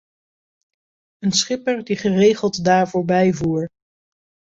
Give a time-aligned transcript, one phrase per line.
[1.17, 3.69] Een schipper die geregeld daar voorbij voer